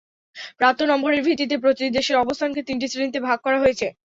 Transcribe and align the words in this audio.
প্রাপ্ত 0.59 0.81
নম্বরের 0.83 1.23
ভিত্তিতে 1.23 1.55
প্রতিটি 1.57 1.89
দেশের 1.97 2.17
অবস্থানকে 2.17 2.61
তিনটি 2.67 2.87
শ্রেণিতে 2.87 3.19
ভাগ 3.27 3.37
করা 3.45 3.57
হয়েছে। 3.59 3.87